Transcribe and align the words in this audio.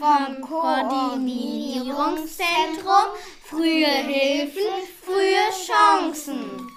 vom 0.00 0.40
Koordinierungszentrum 0.40 3.12
Frühe 3.44 3.84
Hilfen, 3.84 4.72
frühe 5.04 5.52
Chancen. 5.52 6.72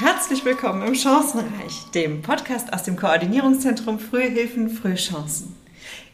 Herzlich 0.00 0.44
willkommen 0.44 0.84
im 0.88 0.96
Chancenreich, 0.96 1.88
dem 1.94 2.22
Podcast 2.22 2.72
aus 2.72 2.82
dem 2.82 2.96
Koordinierungszentrum 2.96 4.00
Frühe 4.00 4.28
Hilfen, 4.28 4.70
frühe 4.70 4.96
Chancen. 4.96 5.54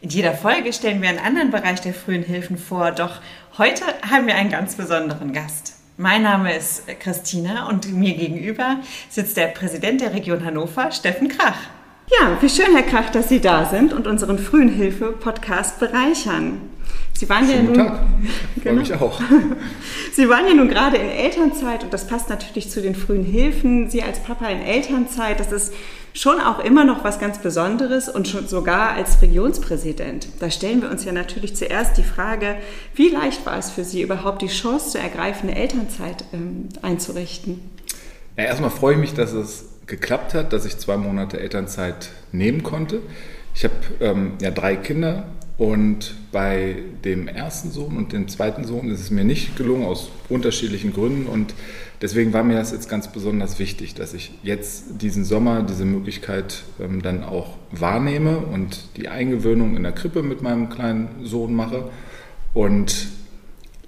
In 0.01 0.11
jeder 0.11 0.35
Folge 0.35 0.71
stellen 0.71 1.01
wir 1.01 1.09
einen 1.09 1.17
anderen 1.17 1.49
Bereich 1.49 1.81
der 1.81 1.95
frühen 1.95 2.21
Hilfen 2.21 2.59
vor, 2.59 2.91
doch 2.91 3.21
heute 3.57 3.83
haben 4.07 4.27
wir 4.27 4.35
einen 4.35 4.51
ganz 4.51 4.75
besonderen 4.75 5.33
Gast. 5.33 5.73
Mein 5.97 6.21
Name 6.21 6.55
ist 6.55 6.83
Christina 6.99 7.67
und 7.69 7.91
mir 7.91 8.13
gegenüber 8.13 8.81
sitzt 9.09 9.35
der 9.35 9.47
Präsident 9.47 10.01
der 10.01 10.13
Region 10.13 10.45
Hannover, 10.45 10.91
Steffen 10.91 11.27
Krach. 11.27 11.57
Ja, 12.07 12.37
wie 12.39 12.49
schön, 12.49 12.75
Herr 12.75 12.83
Krach, 12.83 13.09
dass 13.09 13.29
Sie 13.29 13.39
da 13.39 13.65
sind 13.65 13.91
und 13.91 14.05
unseren 14.05 14.37
frühen 14.37 14.69
Hilfe-Podcast 14.69 15.79
bereichern. 15.79 16.61
Sie 17.13 17.27
waren 17.29 17.47
Schönen 17.47 17.73
ja 17.73 17.83
nun, 17.83 17.87
Tag. 17.87 17.99
Genau. 18.63 18.79
mich 18.79 18.93
auch. 18.93 19.19
Sie 20.13 20.29
waren 20.29 20.47
ja 20.47 20.53
nun 20.53 20.67
gerade 20.67 20.97
in 20.97 21.09
Elternzeit 21.09 21.83
und 21.83 21.93
das 21.93 22.05
passt 22.05 22.29
natürlich 22.29 22.69
zu 22.69 22.81
den 22.81 22.93
frühen 22.93 23.23
Hilfen. 23.23 23.89
Sie 23.89 24.03
als 24.03 24.19
Papa 24.19 24.47
in 24.49 24.61
Elternzeit, 24.61 25.39
das 25.39 25.51
ist 25.51 25.73
schon 26.13 26.39
auch 26.39 26.59
immer 26.59 26.83
noch 26.83 27.03
was 27.03 27.19
ganz 27.19 27.39
Besonderes 27.39 28.07
und 28.07 28.27
schon 28.27 28.47
sogar 28.47 28.91
als 28.91 29.21
Regionspräsident. 29.23 30.27
Da 30.39 30.51
stellen 30.51 30.83
wir 30.83 30.91
uns 30.91 31.05
ja 31.05 31.11
natürlich 31.11 31.55
zuerst 31.55 31.97
die 31.97 32.03
Frage, 32.03 32.55
wie 32.93 33.09
leicht 33.09 33.45
war 33.47 33.57
es 33.57 33.71
für 33.71 33.83
Sie 33.83 34.03
überhaupt 34.03 34.43
die 34.43 34.47
Chance 34.47 34.91
zu 34.91 34.99
ergreifen, 34.99 35.49
eine 35.49 35.57
Elternzeit 35.59 36.25
ähm, 36.33 36.69
einzurichten? 36.83 37.61
Ja, 38.37 38.43
erstmal 38.43 38.69
freue 38.69 38.93
ich 38.95 38.99
mich, 38.99 39.13
dass 39.13 39.31
es 39.31 39.74
geklappt 39.87 40.33
hat, 40.33 40.53
dass 40.53 40.65
ich 40.65 40.77
zwei 40.77 40.97
Monate 40.97 41.39
Elternzeit 41.39 42.09
nehmen 42.31 42.63
konnte. 42.63 43.01
Ich 43.53 43.63
habe 43.63 43.75
ähm, 43.99 44.33
ja 44.41 44.51
drei 44.51 44.75
Kinder 44.75 45.27
und 45.57 46.15
bei 46.31 46.77
dem 47.05 47.27
ersten 47.27 47.71
Sohn 47.71 47.95
und 47.95 48.11
dem 48.11 48.27
zweiten 48.27 48.65
Sohn 48.65 48.89
ist 48.89 48.99
es 48.99 49.11
mir 49.11 49.23
nicht 49.23 49.55
gelungen 49.55 49.85
aus 49.85 50.09
unterschiedlichen 50.27 50.91
Gründen 50.91 51.27
und 51.27 51.53
deswegen 52.01 52.33
war 52.33 52.43
mir 52.43 52.55
das 52.55 52.71
jetzt 52.71 52.89
ganz 52.89 53.09
besonders 53.09 53.57
wichtig, 53.57 53.93
dass 53.93 54.13
ich 54.13 54.33
jetzt 54.43 55.01
diesen 55.01 55.23
Sommer 55.23 55.63
diese 55.63 55.85
Möglichkeit 55.85 56.63
ähm, 56.81 57.01
dann 57.01 57.23
auch 57.23 57.55
wahrnehme 57.71 58.37
und 58.39 58.97
die 58.97 59.07
Eingewöhnung 59.07 59.77
in 59.77 59.83
der 59.83 59.93
Krippe 59.93 60.23
mit 60.23 60.41
meinem 60.41 60.67
kleinen 60.69 61.23
Sohn 61.23 61.53
mache 61.53 61.89
und 62.53 63.07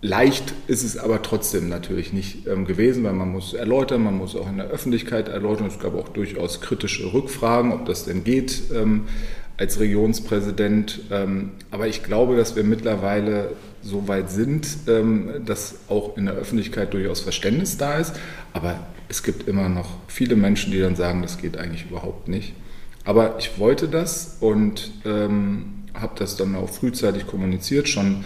Leicht 0.02 0.54
ist 0.68 0.84
es 0.84 0.98
aber 0.98 1.24
trotzdem 1.24 1.70
natürlich 1.70 2.14
nicht 2.14 2.46
ähm, 2.46 2.66
gewesen, 2.66 3.04
weil 3.04 3.14
man 3.14 3.32
muss 3.32 3.54
erläutern, 3.54 4.04
man 4.04 4.18
muss 4.18 4.36
auch 4.36 4.48
in 4.48 4.58
der 4.58 4.68
Öffentlichkeit 4.68 5.28
erläutern. 5.28 5.68
Es 5.68 5.80
gab 5.80 5.96
auch 5.96 6.10
durchaus 6.10 6.62
kritische 6.62 7.12
Rückfragen, 7.14 7.72
ob 7.72 7.86
das 7.86 8.06
denn 8.06 8.24
geht 8.24 8.64
ähm, 8.74 9.06
als 9.58 9.80
Regionspräsident. 9.80 11.00
Ähm, 11.10 11.52
aber 11.72 11.88
ich 11.88 12.04
glaube, 12.04 12.38
dass 12.38 12.56
wir 12.56 12.64
mittlerweile 12.64 13.52
so 13.82 14.08
weit 14.08 14.30
sind, 14.30 14.68
dass 15.46 15.76
auch 15.88 16.18
in 16.18 16.26
der 16.26 16.36
Öffentlichkeit 16.36 16.94
durchaus 16.94 17.22
Verständnis 17.22 17.78
da 17.78 18.00
ist. 18.00 18.16
Aber 18.52 18.80
es 19.08 19.24
gibt 19.24 19.48
immer 19.48 19.70
noch 19.70 19.92
viele 20.08 20.36
Menschen, 20.36 20.74
die 20.74 20.80
dann 20.80 20.98
sagen, 20.98 21.22
das 21.22 21.38
geht 21.38 21.56
eigentlich 21.58 21.86
überhaupt 21.90 22.28
nicht. 22.28 22.54
Aber 23.06 23.38
ich 23.40 23.60
wollte 23.60 23.88
das 23.88 24.38
und 24.42 24.92
habe 25.06 26.16
das 26.18 26.36
dann 26.36 26.56
auch 26.56 26.70
frühzeitig 26.70 27.28
kommuniziert, 27.28 27.88
schon 27.88 28.26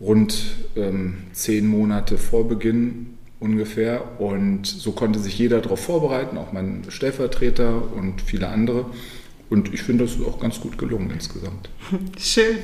rund 0.00 0.56
ähm, 0.76 1.18
zehn 1.32 1.66
Monate 1.66 2.18
vor 2.18 2.48
Beginn 2.48 3.18
ungefähr. 3.38 4.20
Und 4.20 4.66
so 4.66 4.92
konnte 4.92 5.18
sich 5.18 5.38
jeder 5.38 5.60
darauf 5.60 5.80
vorbereiten, 5.80 6.38
auch 6.38 6.52
mein 6.52 6.84
Stellvertreter 6.88 7.82
und 7.94 8.20
viele 8.22 8.48
andere. 8.48 8.86
Und 9.48 9.74
ich 9.74 9.82
finde, 9.82 10.04
das 10.04 10.14
ist 10.14 10.24
auch 10.24 10.38
ganz 10.38 10.60
gut 10.60 10.78
gelungen 10.78 11.10
insgesamt. 11.10 11.70
Schön. 12.18 12.56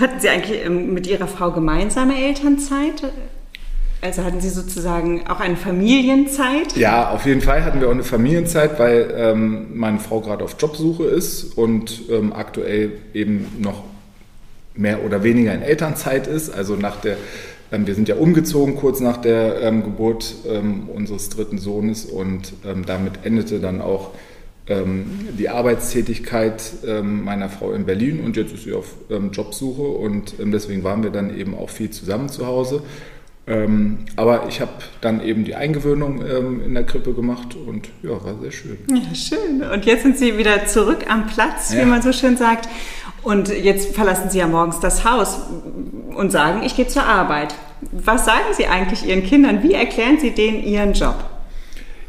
Hatten 0.00 0.20
Sie 0.20 0.28
eigentlich 0.28 0.64
ähm, 0.64 0.92
mit 0.92 1.06
Ihrer 1.06 1.28
Frau 1.28 1.52
gemeinsame 1.52 2.20
Elternzeit? 2.20 3.04
Also 4.00 4.24
hatten 4.24 4.40
Sie 4.40 4.48
sozusagen 4.48 5.28
auch 5.28 5.38
eine 5.38 5.54
Familienzeit? 5.54 6.76
Ja, 6.76 7.10
auf 7.10 7.24
jeden 7.24 7.40
Fall 7.40 7.64
hatten 7.64 7.80
wir 7.80 7.86
auch 7.86 7.92
eine 7.92 8.02
Familienzeit, 8.02 8.80
weil 8.80 9.14
ähm, 9.16 9.78
meine 9.78 10.00
Frau 10.00 10.20
gerade 10.20 10.42
auf 10.42 10.56
Jobsuche 10.58 11.04
ist 11.04 11.56
und 11.56 12.02
ähm, 12.10 12.32
aktuell 12.32 12.94
eben 13.14 13.46
noch 13.60 13.84
mehr 14.74 15.04
oder 15.04 15.22
weniger 15.22 15.52
in 15.54 15.62
Elternzeit 15.62 16.26
ist. 16.26 16.50
Also 16.50 16.76
nach 16.76 16.96
der, 17.00 17.16
ähm, 17.70 17.86
wir 17.86 17.94
sind 17.94 18.08
ja 18.08 18.16
umgezogen 18.16 18.76
kurz 18.76 19.00
nach 19.00 19.16
der 19.16 19.60
ähm, 19.62 19.82
Geburt 19.82 20.34
ähm, 20.46 20.88
unseres 20.88 21.28
dritten 21.28 21.58
Sohnes 21.58 22.04
und 22.04 22.52
ähm, 22.64 22.84
damit 22.86 23.24
endete 23.24 23.60
dann 23.60 23.80
auch 23.80 24.10
ähm, 24.68 25.28
die 25.38 25.48
Arbeitstätigkeit 25.48 26.62
ähm, 26.86 27.24
meiner 27.24 27.48
Frau 27.48 27.72
in 27.72 27.84
Berlin 27.84 28.20
und 28.20 28.36
jetzt 28.36 28.52
ist 28.52 28.64
sie 28.64 28.72
auf 28.72 28.94
Jobsuche 29.08 29.82
und 29.82 30.34
deswegen 30.38 30.84
waren 30.84 31.02
wir 31.02 31.10
dann 31.10 31.36
eben 31.36 31.56
auch 31.56 31.68
viel 31.68 31.90
zusammen 31.90 32.28
zu 32.28 32.46
Hause. 32.46 32.82
aber 33.44 34.46
ich 34.48 34.60
habe 34.60 34.70
dann 35.00 35.20
eben 35.20 35.44
die 35.44 35.56
Eingewöhnung 35.56 36.22
in 36.64 36.74
der 36.74 36.84
Krippe 36.84 37.12
gemacht 37.12 37.56
und 37.56 37.88
ja, 38.04 38.10
war 38.10 38.38
sehr 38.40 38.52
schön. 38.52 38.78
Ja, 38.88 39.14
schön. 39.14 39.62
Und 39.62 39.84
jetzt 39.84 40.04
sind 40.04 40.16
Sie 40.16 40.38
wieder 40.38 40.66
zurück 40.66 41.06
am 41.08 41.26
Platz, 41.26 41.72
wie 41.72 41.78
ja. 41.78 41.86
man 41.86 42.00
so 42.00 42.12
schön 42.12 42.36
sagt. 42.36 42.68
Und 43.22 43.48
jetzt 43.48 43.94
verlassen 43.94 44.30
Sie 44.30 44.38
ja 44.38 44.46
morgens 44.46 44.80
das 44.80 45.04
Haus 45.04 45.38
und 46.14 46.32
sagen, 46.32 46.62
ich 46.64 46.74
gehe 46.74 46.88
zur 46.88 47.04
Arbeit. 47.04 47.54
Was 47.92 48.24
sagen 48.24 48.46
Sie 48.56 48.66
eigentlich 48.66 49.06
Ihren 49.06 49.24
Kindern? 49.24 49.62
Wie 49.62 49.74
erklären 49.74 50.18
Sie 50.18 50.32
denen 50.32 50.62
Ihren 50.64 50.92
Job? 50.92 51.14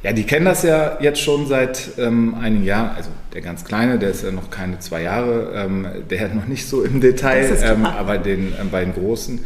Ja, 0.03 0.11
die 0.11 0.23
kennen 0.23 0.45
das 0.45 0.63
ja 0.63 0.97
jetzt 0.99 1.21
schon 1.21 1.47
seit 1.47 1.91
ähm, 1.97 2.35
einigen 2.35 2.65
Jahren. 2.65 2.95
Also 2.95 3.09
der 3.33 3.41
ganz 3.41 3.63
Kleine, 3.63 3.99
der 3.99 4.09
ist 4.09 4.23
ja 4.23 4.31
noch 4.31 4.49
keine 4.49 4.79
zwei 4.79 5.03
Jahre, 5.03 5.53
ähm, 5.55 5.87
der 6.09 6.19
hat 6.19 6.35
noch 6.35 6.45
nicht 6.45 6.67
so 6.67 6.83
im 6.83 6.99
Detail, 6.99 7.57
ähm, 7.63 7.85
aber 7.85 8.17
den 8.17 8.51
äh, 8.51 8.65
beiden 8.69 8.93
Großen, 8.93 9.39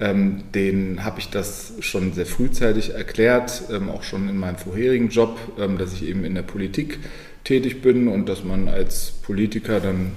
ähm, 0.00 0.42
denen 0.52 1.04
habe 1.04 1.20
ich 1.20 1.30
das 1.30 1.74
schon 1.78 2.12
sehr 2.12 2.26
frühzeitig 2.26 2.92
erklärt, 2.94 3.62
ähm, 3.70 3.88
auch 3.88 4.02
schon 4.02 4.28
in 4.28 4.36
meinem 4.36 4.56
vorherigen 4.56 5.10
Job, 5.10 5.38
ähm, 5.60 5.78
dass 5.78 5.92
ich 5.92 6.04
eben 6.04 6.24
in 6.24 6.34
der 6.34 6.42
Politik 6.42 6.98
tätig 7.44 7.80
bin 7.80 8.08
und 8.08 8.28
dass 8.28 8.42
man 8.42 8.68
als 8.68 9.12
Politiker 9.22 9.78
dann 9.78 10.12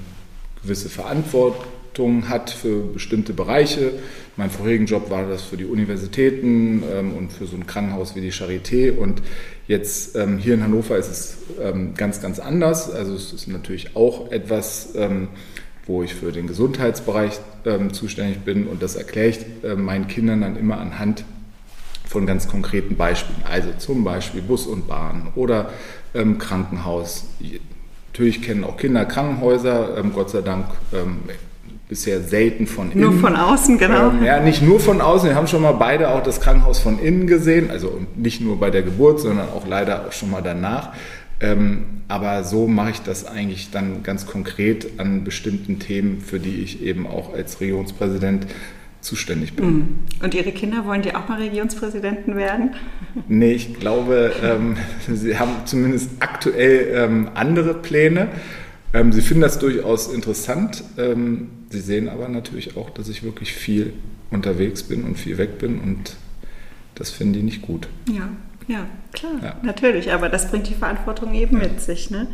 gewisse 0.64 0.90
Verantwortung 0.90 2.30
hat 2.30 2.50
für 2.50 2.82
bestimmte 2.94 3.34
Bereiche. 3.34 3.82
In 3.82 3.98
meinem 4.38 4.50
vorherigen 4.50 4.86
Job 4.86 5.10
war 5.12 5.28
das 5.28 5.44
für 5.44 5.58
die 5.58 5.66
Universitäten 5.66 6.84
ähm, 6.92 7.14
und 7.14 7.32
für 7.32 7.46
so 7.46 7.56
ein 7.56 7.68
Krankenhaus 7.68 8.16
wie 8.16 8.22
die 8.22 8.32
Charité. 8.32 8.98
Und 8.98 9.22
jetzt 9.68 10.16
ähm, 10.16 10.38
hier 10.40 10.56
in 10.56 10.64
Hannover 10.64 10.98
ist 10.98 11.12
es 11.12 11.38
ähm, 11.62 11.94
ganz, 11.96 12.22
ganz 12.22 12.40
anders. 12.40 12.90
Also 12.90 13.14
es 13.14 13.34
ist 13.34 13.48
natürlich 13.48 13.96
auch 13.96 14.32
etwas, 14.32 14.96
ähm, 14.96 15.28
wo 15.86 16.02
ich 16.02 16.16
für 16.16 16.32
den 16.32 16.48
Gesundheitsbereich 16.48 17.40
ähm, 17.66 17.94
zuständig 17.94 18.40
bin. 18.40 18.68
Und 18.68 18.82
das 18.82 18.96
erkläre 18.96 19.28
ich 19.28 19.40
äh, 19.64 19.76
meinen 19.76 20.08
Kindern 20.08 20.42
dann 20.42 20.56
immer 20.56 20.80
anhand 20.80 21.26
von 22.08 22.26
ganz 22.26 22.48
konkreten 22.48 22.96
Beispielen. 22.96 23.44
Also 23.44 23.70
zum 23.78 24.04
Beispiel 24.04 24.42
Bus 24.42 24.66
und 24.66 24.88
Bahn 24.88 25.32
oder 25.36 25.72
ähm, 26.14 26.38
Krankenhaus. 26.38 27.26
Natürlich 28.14 28.44
kennen 28.44 28.64
auch 28.64 28.78
Kinder 28.78 29.06
Krankenhäuser, 29.06 29.98
ähm, 29.98 30.14
Gott 30.14 30.30
sei 30.30 30.42
Dank 30.42 30.68
ähm, 30.94 31.18
bisher 31.90 32.22
selten 32.22 32.68
von 32.68 32.92
innen. 32.92 33.02
Nur 33.02 33.14
von 33.14 33.36
außen, 33.36 33.80
genau. 33.80 34.10
Ähm, 34.10 34.24
ja, 34.24 34.40
nicht 34.40 34.62
nur 34.62 34.80
von 34.80 35.02
außen. 35.02 35.30
Wir 35.30 35.36
haben 35.36 35.48
schon 35.48 35.64
mal 35.64 35.72
beide 35.72 36.10
auch 36.10 36.22
das 36.22 36.40
Krankenhaus 36.40 36.78
von 36.78 37.00
innen 37.00 37.26
gesehen. 37.26 37.72
Also 37.72 38.02
nicht 38.16 38.40
nur 38.40 38.60
bei 38.60 38.70
der 38.70 38.84
Geburt, 38.84 39.20
sondern 39.20 39.50
auch 39.50 39.66
leider 39.66 40.06
auch 40.08 40.12
schon 40.12 40.30
mal 40.30 40.44
danach. 40.44 40.94
Ähm, 41.40 41.86
aber 42.08 42.44
so 42.44 42.68
mache 42.68 42.92
ich 42.92 43.02
das 43.02 43.26
eigentlich 43.26 43.72
dann 43.72 44.04
ganz 44.04 44.28
konkret 44.28 45.00
an 45.00 45.24
bestimmten 45.24 45.80
Themen, 45.80 46.22
für 46.22 46.40
die 46.40 46.62
ich 46.62 46.84
eben 46.84 47.08
auch 47.08 47.34
als 47.34 47.62
Regionspräsident 47.62 48.46
zuständig 49.04 49.56
bin. 49.56 49.66
Mhm. 49.66 50.00
Und 50.22 50.34
Ihre 50.34 50.52
Kinder 50.52 50.86
wollen 50.86 51.02
die 51.02 51.14
auch 51.14 51.28
mal 51.28 51.40
Regionspräsidenten 51.40 52.36
werden? 52.36 52.72
Nee, 53.28 53.54
ich 53.54 53.74
glaube, 53.80 54.34
ähm, 54.42 54.78
sie 55.14 55.38
haben 55.38 55.52
zumindest 55.66 56.10
aktuell 56.20 56.94
ähm, 56.96 57.30
andere 57.36 57.74
Pläne. 57.74 58.30
Ähm, 58.94 59.12
sie 59.12 59.22
finden 59.22 59.42
das 59.42 59.60
durchaus 59.60 60.12
interessant. 60.12 60.84
Ähm, 60.98 61.50
sie 61.70 61.82
sehen 61.82 62.10
aber 62.10 62.30
natürlich 62.30 62.78
auch, 62.78 62.90
dass 62.90 63.10
ich 63.10 63.24
wirklich 63.24 63.54
viel 63.54 63.94
unterwegs 64.32 64.84
bin 64.84 65.04
und 65.04 65.18
viel 65.18 65.38
weg 65.38 65.60
bin 65.60 65.80
und 65.80 66.16
das 66.96 67.12
finden 67.12 67.34
die 67.34 67.44
nicht 67.44 67.62
gut. 67.62 67.88
Ja, 68.10 68.30
ja, 68.68 68.86
klar, 69.12 69.34
ja. 69.42 69.56
natürlich. 69.64 70.12
Aber 70.12 70.30
das 70.30 70.50
bringt 70.50 70.70
die 70.70 70.76
Verantwortung 70.76 71.34
eben 71.34 71.58
ja. 71.58 71.64
mit 71.64 71.82
sich. 71.82 72.10
Ne? 72.10 72.28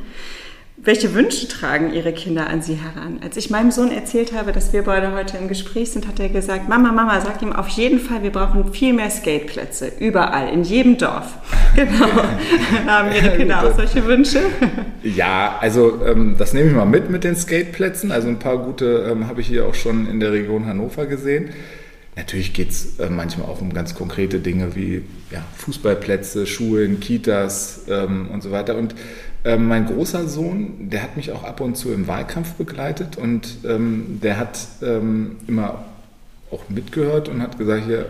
Welche 0.82 1.14
Wünsche 1.14 1.46
tragen 1.50 1.94
Ihre 1.94 2.14
Kinder 2.14 2.48
an 2.48 2.62
Sie 2.62 2.76
heran? 2.76 3.20
Als 3.22 3.36
ich 3.36 3.50
meinem 3.50 3.70
Sohn 3.70 3.92
erzählt 3.92 4.32
habe, 4.32 4.54
dass 4.54 4.72
wir 4.72 4.84
beide 4.84 5.14
heute 5.14 5.36
im 5.36 5.50
Gespräch 5.50 5.92
sind, 5.92 6.08
hat 6.08 6.22
er 6.22 6.30
gesagt, 6.30 6.70
Mama, 6.70 6.94
Mama, 6.94 7.20
sag 7.20 7.42
ihm 7.42 7.52
auf 7.52 7.68
jeden 7.68 8.00
Fall, 8.00 8.24
wir 8.24 8.32
brauchen 8.32 8.74
viel 8.74 8.94
mehr 8.94 9.10
Skateplätze, 9.10 9.92
überall, 10.00 10.54
in 10.54 10.64
jedem 10.64 10.98
Dorf. 10.98 11.34
Genau. 11.76 12.08
Haben 12.88 13.12
Ihre 13.14 13.38
Kinder 13.38 13.64
auch 13.64 13.76
solche 13.76 14.04
Wünsche? 14.06 14.40
Ja, 15.04 15.60
also 15.62 16.04
ähm, 16.04 16.36
das 16.36 16.54
nehme 16.54 16.70
ich 16.70 16.76
mal 16.76 16.86
mit 16.86 17.12
mit 17.12 17.24
den 17.24 17.36
Skateplätzen. 17.36 18.12
Also 18.12 18.28
ein 18.28 18.40
paar 18.40 18.58
gute 18.58 19.08
ähm, 19.10 19.28
habe 19.28 19.42
ich 19.42 19.48
hier 19.48 19.68
auch 19.68 19.76
schon 19.76 20.10
in 20.10 20.20
der 20.20 20.32
Region 20.32 20.66
Hannover 20.66 21.06
gesehen. 21.06 21.52
Natürlich 22.16 22.54
geht 22.54 22.72
es 22.72 23.00
äh, 23.00 23.10
manchmal 23.10 23.48
auch 23.48 23.62
um 23.62 23.72
ganz 23.72 23.94
konkrete 23.94 24.40
Dinge 24.40 24.76
wie 24.76 25.04
ja, 25.32 25.46
Fußballplätze, 25.58 26.48
Schulen, 26.48 27.00
Kitas 27.00 27.86
ähm, 27.88 28.30
und 28.34 28.42
so 28.42 28.52
weiter. 28.52 28.76
Und 28.76 28.96
Ähm, 29.46 29.68
mein 29.68 29.86
großer 29.86 30.28
Sohn, 30.28 30.90
der 30.90 31.02
hat 31.02 31.16
mich 31.16 31.32
auch 31.32 31.44
ab 31.44 31.62
und 31.62 31.76
zu 31.76 31.94
im 31.94 32.08
Wahlkampf 32.08 32.54
begleitet 32.54 33.18
und 33.18 33.60
ähm, 33.66 34.20
der 34.22 34.38
hat 34.38 34.60
ähm, 34.82 35.38
immer 35.48 35.86
auch 36.52 36.68
mitgehört 36.70 37.30
und 37.30 37.42
hat 37.42 37.58
gesagt, 37.58 37.86
hier, 37.86 38.06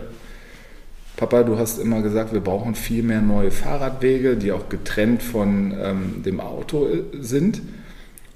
Papa, 1.16 1.42
du 1.42 1.58
hast 1.58 1.78
immer 1.78 2.00
gesagt, 2.02 2.32
wir 2.32 2.40
brauchen 2.40 2.74
viel 2.74 3.02
mehr 3.02 3.20
neue 3.20 3.50
Fahrradwege, 3.50 4.36
die 4.36 4.52
auch 4.52 4.68
getrennt 4.68 5.22
von 5.22 5.74
ähm, 5.80 6.22
dem 6.24 6.40
Auto 6.40 6.88
äh, 6.88 7.02
sind. 7.20 7.62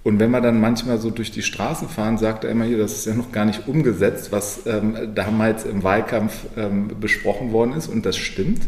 Und 0.04 0.20
wenn 0.20 0.30
wir 0.30 0.42
dann 0.42 0.60
manchmal 0.60 0.98
so 0.98 1.10
durch 1.10 1.30
die 1.30 1.40
Straßen 1.40 1.88
fahren, 1.88 2.18
sagt 2.18 2.44
er 2.44 2.50
immer 2.50 2.66
hier, 2.66 2.76
das 2.76 2.92
ist 2.92 3.06
ja 3.06 3.14
noch 3.14 3.32
gar 3.32 3.46
nicht 3.46 3.66
umgesetzt, 3.66 4.32
was 4.32 4.66
ähm, 4.66 5.14
damals 5.14 5.64
im 5.64 5.82
Wahlkampf 5.82 6.44
ähm, 6.58 6.90
besprochen 7.00 7.52
worden 7.52 7.72
ist. 7.72 7.88
Und 7.88 8.04
das 8.04 8.18
stimmt, 8.18 8.60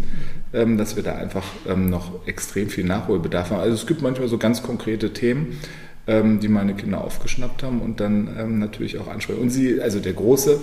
dass 0.78 0.96
wir 0.96 1.02
da 1.02 1.14
einfach 1.14 1.44
ähm, 1.68 1.90
noch 1.90 2.26
extrem 2.26 2.68
viel 2.68 2.84
Nachholbedarf 2.84 3.50
haben. 3.50 3.60
Also 3.60 3.74
es 3.74 3.86
gibt 3.86 4.02
manchmal 4.02 4.28
so 4.28 4.38
ganz 4.38 4.62
konkrete 4.62 5.12
Themen, 5.12 5.58
ähm, 6.06 6.40
die 6.40 6.48
meine 6.48 6.74
Kinder 6.74 7.02
aufgeschnappt 7.02 7.62
haben 7.62 7.80
und 7.80 8.00
dann 8.00 8.34
ähm, 8.38 8.58
natürlich 8.58 8.98
auch 8.98 9.08
ansprechen. 9.08 9.40
Und 9.40 9.50
sie, 9.50 9.80
also 9.80 10.00
der 10.00 10.12
Große, 10.12 10.60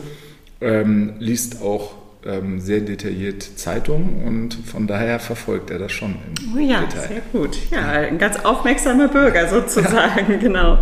liest 1.20 1.62
auch 1.62 1.96
ähm, 2.26 2.60
sehr 2.60 2.80
detailliert 2.80 3.44
Zeitungen 3.44 4.24
und 4.26 4.54
von 4.54 4.88
daher 4.88 5.20
verfolgt 5.20 5.70
er 5.72 5.80
das 5.80 5.92
schon 5.92 6.12
im 6.12 6.56
oh 6.56 6.60
ja, 6.60 6.82
Detail. 6.82 7.08
Sehr 7.08 7.22
gut. 7.32 7.58
Ja, 7.72 7.90
ein 7.90 8.18
ganz 8.18 8.38
aufmerksamer 8.44 9.08
Bürger 9.08 9.48
sozusagen, 9.50 10.32
ja. 10.32 10.38
genau. 10.38 10.80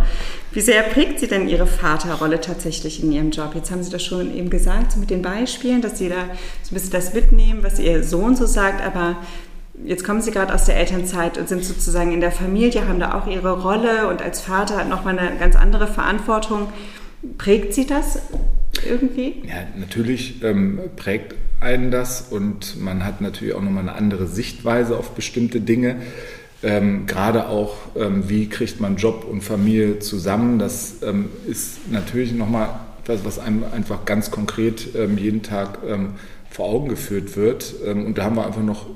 Wie 0.52 0.60
sehr 0.60 0.82
prägt 0.82 1.18
Sie 1.18 1.28
denn 1.28 1.48
Ihre 1.48 1.66
Vaterrolle 1.66 2.40
tatsächlich 2.40 3.02
in 3.02 3.10
Ihrem 3.10 3.30
Job? 3.30 3.52
Jetzt 3.54 3.70
haben 3.70 3.82
Sie 3.82 3.90
das 3.90 4.02
schon 4.02 4.36
eben 4.36 4.50
gesagt, 4.50 4.92
so 4.92 5.00
mit 5.00 5.08
den 5.08 5.22
Beispielen, 5.22 5.80
dass 5.80 5.98
Sie 5.98 6.10
da 6.10 6.26
so 6.62 6.72
ein 6.72 6.74
bisschen 6.74 6.90
das 6.90 7.14
mitnehmen, 7.14 7.62
was 7.62 7.78
Ihr 7.78 8.04
Sohn 8.04 8.36
so 8.36 8.44
sagt, 8.44 8.84
aber 8.84 9.16
jetzt 9.82 10.04
kommen 10.04 10.20
Sie 10.20 10.30
gerade 10.30 10.54
aus 10.54 10.66
der 10.66 10.76
Elternzeit 10.76 11.38
und 11.38 11.48
sind 11.48 11.64
sozusagen 11.64 12.12
in 12.12 12.20
der 12.20 12.32
Familie, 12.32 12.86
haben 12.86 13.00
da 13.00 13.14
auch 13.14 13.26
Ihre 13.26 13.62
Rolle 13.62 14.08
und 14.08 14.20
als 14.20 14.42
Vater 14.42 14.76
hat 14.76 14.88
nochmal 14.90 15.18
eine 15.18 15.38
ganz 15.38 15.56
andere 15.56 15.86
Verantwortung. 15.86 16.68
Prägt 17.38 17.72
Sie 17.72 17.86
das 17.86 18.18
irgendwie? 18.86 19.42
Ja, 19.46 19.64
natürlich 19.76 20.42
ähm, 20.42 20.80
prägt 20.96 21.34
einen 21.60 21.90
das 21.90 22.26
und 22.30 22.78
man 22.80 23.04
hat 23.06 23.20
natürlich 23.20 23.54
auch 23.54 23.62
nochmal 23.62 23.88
eine 23.88 23.94
andere 23.94 24.26
Sichtweise 24.26 24.98
auf 24.98 25.12
bestimmte 25.12 25.60
Dinge. 25.60 25.96
Ähm, 26.62 27.06
Gerade 27.06 27.48
auch, 27.48 27.74
ähm, 27.96 28.28
wie 28.28 28.48
kriegt 28.48 28.80
man 28.80 28.96
Job 28.96 29.26
und 29.28 29.42
Familie 29.42 29.98
zusammen, 29.98 30.58
das 30.58 30.96
ähm, 31.02 31.28
ist 31.46 31.90
natürlich 31.90 32.32
nochmal 32.32 32.68
etwas, 33.02 33.24
was 33.24 33.38
einem 33.38 33.64
einfach 33.72 34.04
ganz 34.04 34.30
konkret 34.30 34.94
ähm, 34.94 35.18
jeden 35.18 35.42
Tag 35.42 35.78
ähm, 35.86 36.10
vor 36.48 36.66
Augen 36.66 36.88
geführt 36.88 37.36
wird. 37.36 37.74
Ähm, 37.84 38.06
und 38.06 38.18
da 38.18 38.24
haben 38.24 38.36
wir 38.36 38.46
einfach 38.46 38.62
noch 38.62 38.86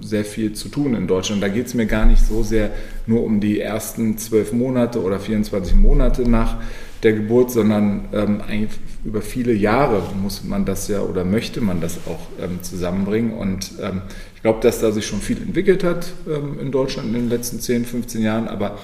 sehr 0.00 0.24
viel 0.24 0.52
zu 0.52 0.68
tun 0.68 0.94
in 0.94 1.06
Deutschland. 1.06 1.42
Da 1.42 1.48
geht 1.48 1.66
es 1.66 1.74
mir 1.74 1.86
gar 1.86 2.04
nicht 2.04 2.24
so 2.24 2.42
sehr 2.42 2.70
nur 3.06 3.24
um 3.24 3.40
die 3.40 3.60
ersten 3.60 4.18
zwölf 4.18 4.52
Monate 4.52 5.02
oder 5.02 5.18
24 5.18 5.74
Monate 5.74 6.28
nach 6.28 6.58
der 7.02 7.12
Geburt, 7.12 7.50
sondern 7.50 8.08
ähm, 8.12 8.40
eigentlich 8.40 8.78
über 9.04 9.22
viele 9.22 9.52
Jahre 9.52 10.02
muss 10.20 10.42
man 10.44 10.64
das 10.64 10.88
ja 10.88 11.00
oder 11.00 11.24
möchte 11.24 11.60
man 11.60 11.80
das 11.80 11.98
auch 12.06 12.20
ähm, 12.42 12.62
zusammenbringen. 12.62 13.32
Und 13.32 13.72
ähm, 13.80 14.02
ich 14.34 14.42
glaube, 14.42 14.60
dass 14.62 14.80
da 14.80 14.90
sich 14.90 15.06
schon 15.06 15.20
viel 15.20 15.40
entwickelt 15.40 15.84
hat 15.84 16.12
ähm, 16.28 16.58
in 16.60 16.72
Deutschland 16.72 17.08
in 17.08 17.14
den 17.14 17.28
letzten 17.28 17.60
10, 17.60 17.84
15 17.84 18.22
Jahren, 18.22 18.48
aber 18.48 18.78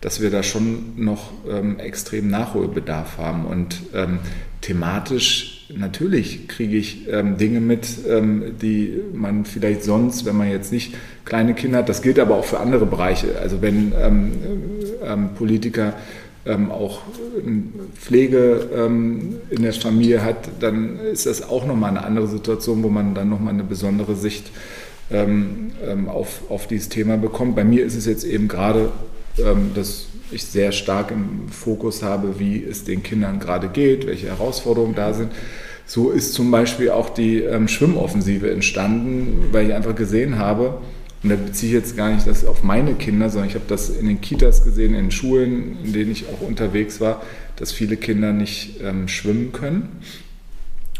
dass 0.00 0.20
wir 0.20 0.30
da 0.30 0.42
schon 0.42 0.94
noch 0.96 1.32
ähm, 1.50 1.78
extrem 1.78 2.28
Nachholbedarf 2.28 3.18
haben. 3.18 3.44
Und 3.44 3.80
ähm, 3.94 4.20
thematisch 4.62 5.66
natürlich 5.76 6.48
kriege 6.48 6.78
ich 6.78 7.06
Dinge 7.38 7.60
mit, 7.60 7.86
die 8.62 9.00
man 9.12 9.44
vielleicht 9.44 9.84
sonst, 9.84 10.24
wenn 10.24 10.34
man 10.34 10.50
jetzt 10.50 10.72
nicht 10.72 10.94
kleine 11.26 11.52
Kinder 11.52 11.78
hat, 11.80 11.90
das 11.90 12.00
gilt 12.00 12.18
aber 12.18 12.36
auch 12.36 12.46
für 12.46 12.58
andere 12.58 12.86
Bereiche. 12.86 13.38
Also 13.38 13.60
wenn 13.60 13.92
Politiker 15.36 15.92
ähm, 16.48 16.72
auch 16.72 17.02
Pflege 17.94 18.68
ähm, 18.74 19.36
in 19.50 19.62
der 19.62 19.72
Familie 19.74 20.24
hat, 20.24 20.48
dann 20.60 20.98
ist 20.98 21.26
das 21.26 21.48
auch 21.48 21.66
nochmal 21.66 21.90
eine 21.90 22.04
andere 22.04 22.26
Situation, 22.26 22.82
wo 22.82 22.88
man 22.88 23.14
dann 23.14 23.28
nochmal 23.28 23.54
eine 23.54 23.64
besondere 23.64 24.16
Sicht 24.16 24.50
ähm, 25.10 25.72
ähm, 25.86 26.08
auf, 26.08 26.42
auf 26.48 26.66
dieses 26.66 26.88
Thema 26.88 27.16
bekommt. 27.18 27.54
Bei 27.54 27.64
mir 27.64 27.84
ist 27.84 27.94
es 27.94 28.06
jetzt 28.06 28.24
eben 28.24 28.48
gerade, 28.48 28.90
ähm, 29.38 29.72
dass 29.74 30.06
ich 30.30 30.44
sehr 30.44 30.72
stark 30.72 31.10
im 31.10 31.48
Fokus 31.50 32.02
habe, 32.02 32.38
wie 32.38 32.62
es 32.62 32.84
den 32.84 33.02
Kindern 33.02 33.38
gerade 33.38 33.68
geht, 33.68 34.06
welche 34.06 34.28
Herausforderungen 34.28 34.94
da 34.94 35.12
sind. 35.12 35.32
So 35.86 36.10
ist 36.10 36.34
zum 36.34 36.50
Beispiel 36.50 36.90
auch 36.90 37.08
die 37.08 37.38
ähm, 37.40 37.68
Schwimmoffensive 37.68 38.50
entstanden, 38.50 39.48
weil 39.52 39.68
ich 39.68 39.74
einfach 39.74 39.94
gesehen 39.94 40.38
habe, 40.38 40.82
und 41.22 41.30
da 41.30 41.36
beziehe 41.36 41.76
ich 41.76 41.84
jetzt 41.84 41.96
gar 41.96 42.12
nicht 42.12 42.26
das 42.26 42.44
auf 42.44 42.62
meine 42.62 42.94
Kinder, 42.94 43.28
sondern 43.28 43.48
ich 43.48 43.56
habe 43.56 43.64
das 43.66 43.90
in 43.90 44.06
den 44.06 44.20
Kitas 44.20 44.64
gesehen, 44.64 44.94
in 44.94 45.10
Schulen, 45.10 45.78
in 45.84 45.92
denen 45.92 46.12
ich 46.12 46.26
auch 46.28 46.46
unterwegs 46.46 47.00
war, 47.00 47.22
dass 47.56 47.72
viele 47.72 47.96
Kinder 47.96 48.32
nicht 48.32 48.80
ähm, 48.82 49.08
schwimmen 49.08 49.52
können. 49.52 50.00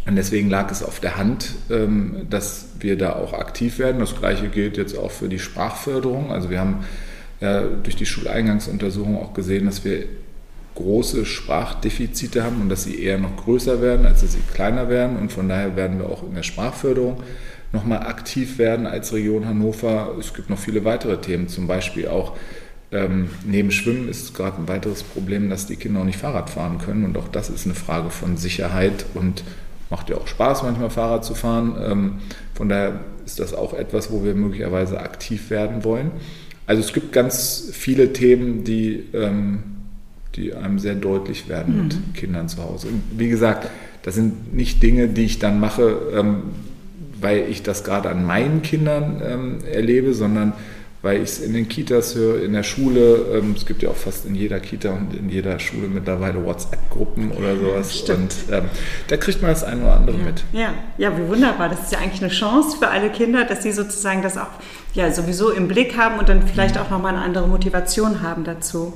Und 0.07 0.17
deswegen 0.17 0.49
lag 0.49 0.73
es 0.73 0.83
auf 0.83 1.01
der 1.01 1.19
Hand, 1.19 1.55
ähm, 1.71 2.27
dass 2.31 2.71
wir 2.81 2.97
da 2.97 3.13
auch 3.13 3.33
aktiv 3.33 3.79
werden. 3.79 4.01
Das 4.01 4.19
Gleiche 4.19 4.49
gilt 4.49 4.77
jetzt 4.77 4.99
auch 4.99 5.11
für 5.11 5.29
die 5.29 5.39
Sprachförderung. 5.39 6.33
Also 6.33 6.51
wir 6.51 6.59
haben 6.59 6.85
ja 7.41 7.63
durch 7.63 7.95
die 7.95 8.07
Schuleingangsuntersuchung 8.07 9.19
auch 9.19 9.35
gesehen, 9.35 9.67
dass 9.67 9.85
wir 9.85 10.07
große 10.75 11.27
Sprachdefizite 11.27 12.43
haben 12.43 12.63
und 12.63 12.69
dass 12.71 12.85
sie 12.85 13.03
eher 13.03 13.19
noch 13.19 13.37
größer 13.37 13.83
werden, 13.83 14.07
als 14.07 14.23
dass 14.23 14.33
sie 14.33 14.43
kleiner 14.53 14.89
werden. 14.89 15.17
Und 15.17 15.31
von 15.31 15.49
daher 15.49 15.77
werden 15.77 15.99
wir 15.99 16.07
auch 16.07 16.23
in 16.23 16.35
der 16.35 16.43
Sprachförderung 16.43 17.23
nochmal 17.73 18.01
aktiv 18.01 18.59
werden 18.59 18.87
als 18.87 19.13
Region 19.13 19.47
Hannover. 19.47 20.15
Es 20.19 20.35
gibt 20.35 20.51
noch 20.51 20.59
viele 20.59 20.85
weitere 20.85 21.21
Themen, 21.21 21.49
zum 21.49 21.67
Beispiel 21.67 22.09
auch 22.09 22.37
ähm, 22.91 23.29
neben 23.45 23.71
Schwimmen 23.71 24.09
ist 24.09 24.35
gerade 24.35 24.57
ein 24.57 24.69
weiteres 24.69 25.03
Problem, 25.03 25.51
dass 25.51 25.67
die 25.67 25.77
Kinder 25.77 26.01
auch 26.01 26.05
nicht 26.05 26.19
Fahrrad 26.19 26.49
fahren 26.49 26.79
können. 26.79 27.05
Und 27.05 27.19
auch 27.19 27.29
das 27.29 27.51
ist 27.51 27.67
eine 27.67 27.75
Frage 27.75 28.11
von 28.11 28.37
Sicherheit 28.37 29.05
und 29.15 29.45
macht 29.91 30.09
ja 30.09 30.17
auch 30.17 30.27
Spaß, 30.27 30.63
manchmal 30.63 30.91
Fahrrad 30.91 31.25
zu 31.25 31.35
fahren. 31.35 31.77
Ähm, 31.83 32.13
von 32.55 32.69
daher 32.69 33.01
ist 33.27 33.41
das 33.41 33.53
auch 33.53 33.75
etwas, 33.75 34.11
wo 34.11 34.25
wir 34.25 34.35
möglicherweise 34.35 35.01
aktiv 35.01 35.51
werden 35.51 35.85
wollen. 35.85 36.13
Also 36.67 36.81
es 36.81 36.93
gibt 36.93 37.13
ganz 37.13 37.71
viele 37.73 38.13
Themen, 38.13 38.65
die, 38.65 39.05
ähm, 39.13 39.63
die 40.35 40.55
einem 40.55 40.79
sehr 40.79 40.95
deutlich 40.95 41.49
werden 41.49 41.77
mhm. 41.77 41.83
mit 41.83 42.15
Kindern 42.15 42.49
zu 42.49 42.63
Hause. 42.63 42.89
Und 42.89 43.03
wie 43.19 43.29
gesagt, 43.29 43.69
das 44.03 44.15
sind 44.15 44.55
nicht 44.55 44.83
Dinge, 44.83 45.09
die 45.09 45.25
ich 45.25 45.39
dann 45.39 45.61
mache, 45.61 45.99
ähm, 46.15 46.43
weil 47.21 47.47
ich 47.49 47.63
das 47.63 47.85
gerade 47.85 48.09
an 48.09 48.25
meinen 48.25 48.63
Kindern 48.63 49.23
ähm, 49.25 49.59
erlebe, 49.71 50.15
sondern 50.15 50.53
weil 51.01 51.19
ich 51.19 51.31
es 51.31 51.39
in 51.41 51.53
den 51.53 51.69
Kitas 51.69 52.15
höre, 52.17 52.43
in 52.43 52.53
der 52.53 52.65
Schule. 52.65 53.27
Ähm, 53.35 53.55
es 53.57 53.67
gibt 53.67 53.83
ja 53.83 53.91
auch 53.91 53.97
fast 53.97 54.27
in 54.27 54.35
jeder 54.35 54.59
Kita 54.59 54.91
und 54.91 55.15
in 55.15 55.29
jeder 55.29 55.59
Schule 55.61 55.87
mittlerweile 55.87 56.45
WhatsApp-Gruppen 56.45 57.31
oder 57.31 57.57
sowas. 57.57 57.97
Stimmt. 57.97 58.35
Und 58.49 58.55
ähm, 58.55 58.65
da 59.07 59.17
kriegt 59.17 59.41
man 59.41 59.53
das 59.53 59.63
eine 59.63 59.83
oder 59.83 59.97
andere 59.97 60.19
ja. 60.19 60.25
mit. 60.25 60.45
Ja. 60.53 60.75
ja, 60.99 61.17
wie 61.17 61.29
wunderbar. 61.29 61.69
Das 61.69 61.85
ist 61.85 61.93
ja 61.93 61.99
eigentlich 62.01 62.23
eine 62.23 62.33
Chance 62.33 62.77
für 62.79 62.89
alle 62.89 63.11
Kinder, 63.11 63.45
dass 63.45 63.63
sie 63.63 63.73
sozusagen 63.73 64.23
das 64.23 64.37
auch 64.37 64.49
ja, 64.95 65.13
sowieso 65.13 65.51
im 65.51 65.69
Blick 65.69 65.97
haben 65.97 66.19
und 66.19 66.29
dann 66.29 66.43
vielleicht 66.47 66.75
mhm. 66.75 66.81
auch 66.83 66.91
nochmal 66.91 67.15
eine 67.15 67.25
andere 67.25 67.47
Motivation 67.47 68.23
haben 68.23 68.45
dazu. 68.45 68.93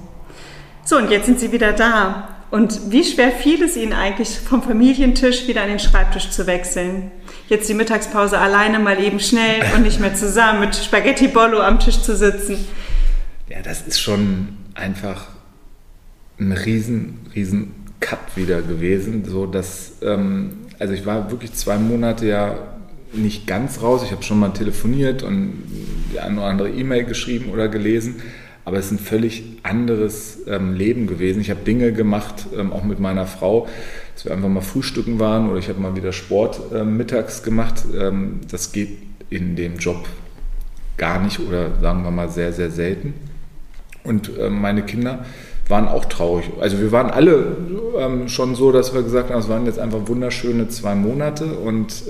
So, 0.85 0.97
und 0.97 1.11
jetzt 1.11 1.27
sind 1.27 1.39
sie 1.39 1.53
wieder 1.53 1.73
da. 1.73 2.29
Und 2.51 2.91
wie 2.91 3.05
schwer 3.05 3.31
fiel 3.31 3.63
es 3.63 3.77
Ihnen 3.77 3.95
eigentlich, 3.95 4.39
vom 4.39 4.63
Familientisch 4.63 5.47
wieder 5.47 5.63
an 5.63 5.69
den 5.69 5.79
Schreibtisch 5.79 6.31
zu 6.31 6.47
wechseln? 6.47 7.11
Jetzt 7.53 7.69
die 7.69 7.75
Mittagspause 7.75 8.39
alleine 8.39 8.79
mal 8.79 8.99
eben 8.99 9.21
schnell 9.21 9.63
und 9.77 9.83
nicht 9.83 10.01
mehr 10.01 10.15
zusammen 10.15 10.61
mit 10.61 10.75
Spaghetti 10.75 11.29
Bollo 11.29 11.61
am 11.61 11.79
Tisch 11.79 12.01
zu 12.01 12.17
sitzen. 12.17 12.57
Ja, 13.51 13.61
das 13.63 13.83
ist 13.83 14.01
schon 14.01 14.57
einfach 14.73 15.27
ein 16.41 16.53
riesen, 16.53 17.19
riesen 17.35 17.75
Cut 18.01 18.21
wieder 18.37 18.63
gewesen. 18.63 19.27
So 19.27 19.45
dass, 19.45 19.99
ähm, 20.01 20.61
also 20.79 20.95
ich 20.95 21.05
war 21.05 21.31
wirklich 21.31 21.53
zwei 21.53 21.77
Monate 21.77 22.27
ja 22.27 22.57
nicht 23.13 23.47
ganz 23.47 23.83
raus. 23.83 24.01
Ich 24.03 24.13
habe 24.13 24.23
schon 24.23 24.39
mal 24.39 24.55
telefoniert 24.55 25.23
und 25.23 25.65
die 26.11 26.21
eine 26.21 26.39
oder 26.39 26.47
andere 26.47 26.71
E-Mail 26.71 27.05
geschrieben 27.05 27.51
oder 27.51 27.69
gelesen 27.69 28.23
aber 28.65 28.79
es 28.79 28.87
ist 28.87 28.93
ein 28.93 28.99
völlig 28.99 29.43
anderes 29.65 30.39
ähm, 30.47 30.75
Leben 30.75 31.07
gewesen. 31.07 31.41
Ich 31.41 31.51
habe 31.51 31.65
Dinge 31.65 31.93
gemacht, 31.93 32.47
ähm, 32.57 32.73
auch 32.73 32.85
mit 32.85 33.01
meiner 33.01 33.27
Frau, 33.27 33.67
dass 34.15 34.25
wir 34.25 34.33
einfach 34.33 34.49
mal 34.49 34.61
frühstücken 34.61 35.19
waren 35.19 35.49
oder 35.49 35.59
ich 35.59 35.69
habe 35.69 35.81
mal 35.81 35.97
wieder 35.97 36.13
Sport 36.13 36.61
ähm, 36.75 36.97
mittags 36.97 37.43
gemacht. 37.43 37.85
Ähm, 37.99 38.41
das 38.51 38.73
geht 38.73 38.99
in 39.31 39.57
dem 39.57 39.77
Job 39.77 40.05
gar 40.97 41.21
nicht 41.23 41.41
oder 41.41 41.71
sagen 41.81 42.05
wir 42.05 42.11
mal 42.11 42.29
sehr, 42.29 42.53
sehr 42.53 42.71
selten. 42.71 43.15
Und 44.05 44.31
ähm, 44.39 44.61
meine 44.61 44.83
Kinder 44.83 45.25
waren 45.69 45.89
auch 45.89 46.05
traurig. 46.05 46.51
Also 46.61 46.79
wir 46.81 46.93
waren 46.93 47.11
alle 47.11 47.57
ähm, 47.99 48.29
schon 48.29 48.55
so, 48.55 48.73
dass 48.73 48.95
wir 48.95 49.03
gesagt 49.03 49.31
haben, 49.31 49.39
es 49.39 49.49
waren 49.49 49.65
jetzt 49.65 49.79
einfach 49.79 50.01
wunderschöne 50.07 50.69
zwei 50.69 50.95
Monate 50.95 51.47
und 51.55 52.05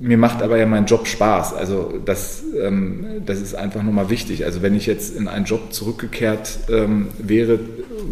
mir 0.00 0.18
macht 0.18 0.42
aber 0.42 0.58
ja 0.58 0.66
mein 0.66 0.86
Job 0.86 1.06
Spaß. 1.06 1.54
Also 1.54 1.94
das, 2.04 2.42
ähm, 2.60 3.06
das 3.24 3.40
ist 3.40 3.54
einfach 3.54 3.82
nochmal 3.82 4.10
wichtig. 4.10 4.44
Also 4.44 4.62
wenn 4.62 4.74
ich 4.74 4.86
jetzt 4.86 5.16
in 5.16 5.28
einen 5.28 5.44
Job 5.44 5.72
zurückgekehrt 5.72 6.58
ähm, 6.70 7.08
wäre, 7.18 7.58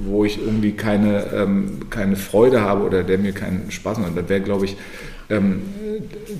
wo 0.07 0.25
ich 0.25 0.39
irgendwie 0.39 0.73
keine, 0.73 1.25
ähm, 1.35 1.91
keine 1.91 2.17
Freude 2.17 2.61
habe 2.61 2.85
oder 2.85 3.03
der 3.03 3.19
mir 3.19 3.33
keinen 3.33 3.71
Spaß 3.71 3.99
macht, 3.99 4.17
dann 4.17 4.29
wäre, 4.29 4.41
glaube 4.41 4.65
ich, 4.65 4.77
ähm, 5.31 5.63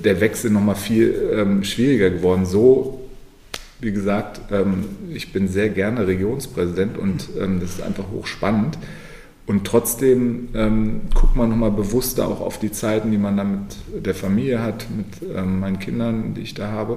der 0.05 0.21
Wechsel 0.21 0.51
nochmal 0.51 0.77
viel 0.77 1.15
ähm, 1.33 1.65
schwieriger 1.65 2.11
geworden. 2.11 2.47
So 2.47 3.01
wie 3.81 3.93
gesagt, 3.93 4.41
ähm, 4.51 4.85
ich 5.13 5.33
bin 5.33 5.49
sehr 5.49 5.69
gerne 5.69 6.07
Regionspräsident 6.07 6.97
und 6.97 7.29
das 7.61 7.71
ist 7.71 7.83
einfach 7.83 8.05
hochspannend. 8.11 8.79
Und 9.47 9.67
trotzdem 9.67 10.49
ähm, 10.55 11.03
guckt 11.15 11.37
man 11.37 11.51
nochmal 11.51 11.71
bewusster 11.71 12.27
auch 12.27 12.41
auf 12.41 12.59
die 12.59 12.73
Zeiten, 12.73 13.11
die 13.11 13.19
man 13.19 13.37
dann 13.37 13.67
mit 13.95 14.07
der 14.07 14.15
Familie 14.15 14.63
hat, 14.63 14.87
mit 14.97 15.07
ähm, 15.37 15.61
meinen 15.61 15.79
Kindern, 15.79 16.33
die 16.35 16.41
ich 16.41 16.55
da 16.55 16.69
habe. 16.71 16.97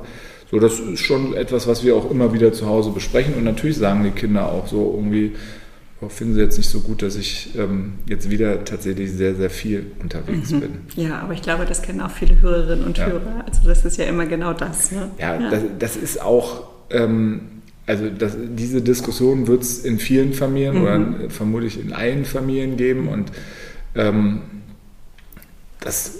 So, 0.49 0.59
das 0.59 0.79
ist 0.79 1.01
schon 1.01 1.33
etwas, 1.33 1.67
was 1.67 1.83
wir 1.83 1.95
auch 1.97 2.09
immer 2.09 2.31
wieder 2.33 2.53
zu 2.53 2.65
Hause 2.67 2.91
besprechen. 2.91 3.33
Und 3.33 3.43
natürlich 3.43 3.75
sagen 3.77 4.03
die 4.05 4.11
Kinder 4.11 4.49
auch 4.49 4.65
so 4.67 4.93
irgendwie, 4.95 5.33
oh, 5.99 6.07
finden 6.07 6.35
sie 6.35 6.39
jetzt 6.39 6.57
nicht 6.57 6.69
so 6.69 6.79
gut, 6.79 7.01
dass 7.01 7.17
ich 7.17 7.49
ähm, 7.57 7.95
jetzt 8.07 8.29
wieder 8.29 8.63
tatsächlich 8.63 9.11
sehr, 9.11 9.35
sehr 9.35 9.49
viel 9.49 9.87
unterwegs 10.01 10.51
Mhm. 10.51 10.59
bin. 10.61 10.71
Ja, 10.95 11.19
aber 11.19 11.33
ich 11.33 11.41
glaube, 11.41 11.65
das 11.65 11.81
kennen 11.81 11.99
auch 11.99 12.11
viele 12.11 12.39
Hörerinnen 12.41 12.85
und 12.85 12.97
Ja. 12.97 13.07
Hörer. 13.07 13.43
Also 13.45 13.67
das 13.67 13.83
ist 13.83 13.97
ja 13.97 14.05
immer 14.05 14.25
genau 14.25 14.53
das. 14.53 14.93
Ne? 14.93 15.09
Ja, 15.19 15.37
Das, 15.49 15.63
das 15.79 15.97
ist 15.97 16.21
auch, 16.21 16.63
ähm, 16.91 17.41
also 17.87 18.09
das, 18.09 18.37
diese 18.37 18.81
Diskussion 18.81 19.47
wird 19.47 19.63
es 19.63 19.83
in 19.83 19.97
vielen 19.97 20.33
Familien 20.33 20.81
oder 20.81 21.29
vermutlich 21.29 21.79
in 21.79 21.93
allen 21.93 22.25
Familien 22.25 22.75
geben 22.75 23.07
und 23.07 23.31
ähm, 23.95 24.41
das, 25.79 26.19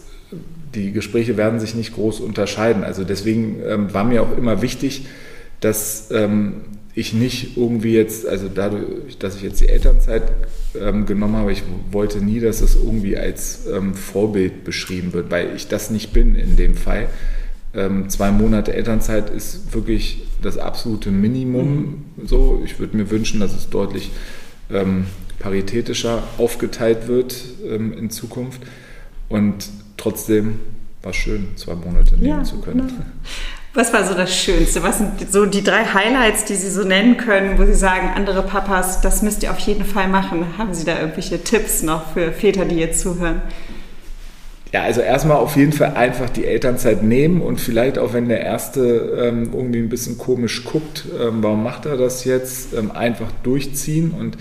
die 0.74 0.94
Gespräche 0.94 1.36
werden 1.36 1.60
sich 1.60 1.76
nicht 1.76 1.94
groß 1.94 2.22
unterscheiden. 2.22 2.84
Also 2.84 3.04
deswegen 3.04 3.58
ähm, 3.66 3.94
war 3.94 4.06
mir 4.06 4.24
auch 4.24 4.38
immer 4.38 4.62
wichtig, 4.62 5.08
dass 5.60 6.10
ähm, 6.12 6.62
ich 6.96 7.14
nicht 7.14 7.58
irgendwie 7.58 7.94
jetzt, 7.94 8.26
also 8.26 8.48
dadurch, 8.54 9.18
dass 9.20 9.36
ich 9.36 9.42
jetzt 9.42 9.60
die 9.60 9.68
Elternzeit 9.68 10.24
ähm, 10.80 11.06
genommen 11.06 11.36
habe, 11.36 11.52
ich 11.52 11.64
wollte 11.92 12.24
nie, 12.24 12.40
dass 12.40 12.62
das 12.62 12.76
irgendwie 12.76 13.18
als 13.18 13.68
ähm, 13.68 13.94
Vorbild 13.94 14.64
beschrieben 14.64 15.14
wird, 15.14 15.30
weil 15.30 15.56
ich 15.56 15.68
das 15.68 15.92
nicht 15.92 16.14
bin 16.14 16.36
in 16.36 16.56
dem 16.56 16.76
Fall. 16.76 17.10
Ähm, 17.78 18.10
zwei 18.10 18.32
Monate 18.32 18.74
Elternzeit 18.74 19.30
ist 19.30 19.74
wirklich 19.74 20.24
das 20.42 20.58
absolute 20.58 21.12
Minimum. 21.12 22.06
So, 22.26 22.62
ich 22.66 22.80
würde 22.80 22.98
mir 22.98 23.10
wünschen, 23.12 23.40
dass 23.40 23.54
es 23.54 23.70
deutlich 23.70 24.12
ähm, 24.72 25.06
paritätischer 25.40 26.24
aufgeteilt 26.40 27.08
wird 27.08 27.36
ähm, 27.66 27.94
in 27.94 28.10
Zukunft. 28.10 28.62
Und 29.30 29.70
trotzdem 29.96 30.60
war 31.04 31.12
es 31.12 31.18
schön, 31.18 31.50
zwei 31.56 31.76
Monate 31.76 32.16
nehmen 32.16 32.26
Ja, 32.26 32.44
zu 32.44 32.60
können. 32.60 32.88
genau. 32.88 33.06
Was 33.74 33.94
war 33.94 34.04
so 34.08 34.16
das 34.16 34.36
Schönste? 34.36 34.82
Was 34.82 34.98
sind 34.98 35.32
so 35.32 35.46
die 35.46 35.64
drei 35.64 35.86
Highlights, 35.86 36.46
die 36.46 36.56
Sie 36.56 36.72
so 36.72 36.84
nennen 36.84 37.18
können, 37.18 37.60
wo 37.60 37.66
Sie 37.66 37.76
sagen, 37.76 38.10
andere 38.16 38.42
Papas, 38.42 39.02
das 39.02 39.22
müsst 39.22 39.44
ihr 39.44 39.52
auf 39.52 39.60
jeden 39.60 39.86
Fall 39.86 40.08
machen? 40.08 40.58
Haben 40.58 40.74
Sie 40.74 40.84
da 40.84 41.00
irgendwelche 41.00 41.44
Tipps 41.44 41.84
noch 41.84 42.14
für 42.14 42.32
Väter, 42.32 42.66
die 42.66 42.78
jetzt 42.78 43.02
zuhören? 43.02 43.42
Ja, 44.74 44.84
also 44.84 45.02
erstmal 45.02 45.38
auf 45.38 45.56
jeden 45.56 45.72
Fall 45.72 45.94
einfach 45.96 46.30
die 46.30 46.46
Elternzeit 46.46 47.02
nehmen 47.02 47.42
und 47.42 47.62
vielleicht 47.62 47.98
auch 47.98 48.14
wenn 48.14 48.28
der 48.28 48.42
Erste 48.42 49.18
ähm, 49.18 49.52
irgendwie 49.54 49.80
ein 49.80 49.90
bisschen 49.90 50.18
komisch 50.18 50.66
guckt, 50.66 51.06
ähm, 51.20 51.42
warum 51.42 51.64
macht 51.64 51.86
er 51.86 51.96
das 51.96 52.26
jetzt, 52.26 52.74
ähm, 52.74 52.92
einfach 52.92 53.32
durchziehen 53.44 54.12
und 54.12 54.38